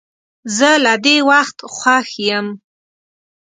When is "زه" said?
0.57-0.69